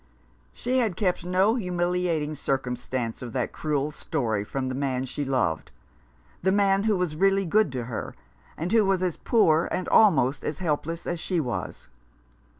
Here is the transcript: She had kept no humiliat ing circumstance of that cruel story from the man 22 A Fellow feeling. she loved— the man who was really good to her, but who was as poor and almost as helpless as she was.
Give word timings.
She 0.51 0.79
had 0.79 0.95
kept 0.97 1.23
no 1.23 1.53
humiliat 1.57 2.23
ing 2.23 2.33
circumstance 2.33 3.21
of 3.21 3.33
that 3.33 3.51
cruel 3.51 3.91
story 3.91 4.43
from 4.43 4.67
the 4.67 4.73
man 4.73 5.01
22 5.01 5.03
A 5.03 5.05
Fellow 5.05 5.13
feeling. 5.13 5.25
she 5.27 5.31
loved— 5.31 5.71
the 6.41 6.51
man 6.51 6.83
who 6.85 6.97
was 6.97 7.15
really 7.15 7.45
good 7.45 7.71
to 7.73 7.83
her, 7.83 8.15
but 8.57 8.71
who 8.71 8.83
was 8.83 9.03
as 9.03 9.17
poor 9.17 9.67
and 9.71 9.87
almost 9.89 10.43
as 10.43 10.57
helpless 10.57 11.05
as 11.05 11.19
she 11.19 11.39
was. 11.39 11.87